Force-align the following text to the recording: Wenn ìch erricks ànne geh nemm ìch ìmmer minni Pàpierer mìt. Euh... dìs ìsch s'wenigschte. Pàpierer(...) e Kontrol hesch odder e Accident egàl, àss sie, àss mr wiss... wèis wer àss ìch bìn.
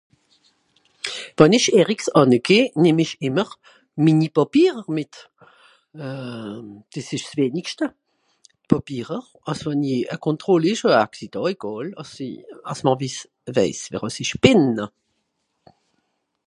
Wenn 1.37 1.55
ìch 1.57 1.69
erricks 1.79 2.07
ànne 2.19 2.37
geh 2.47 2.71
nemm 2.83 2.99
ìch 3.03 3.15
ìmmer 3.27 3.49
minni 4.03 4.27
Pàpierer 4.37 4.87
mìt. 4.95 5.13
Euh... 6.03 6.59
dìs 6.91 7.07
ìsch 7.15 7.27
s'wenigschte. 7.31 7.85
Pàpierer(...) 8.71 9.23
e 10.13 10.15
Kontrol 10.27 10.61
hesch 10.67 10.85
odder 10.87 10.99
e 11.03 11.05
Accident 11.07 11.45
egàl, 11.53 11.87
àss 12.01 12.11
sie, 12.15 12.33
àss 12.71 12.81
mr 12.85 12.93
wiss... 13.01 13.19
wèis 13.55 13.79
wer 13.91 14.03
àss 14.07 14.17
ìch 14.23 14.35
bìn. 14.43 14.63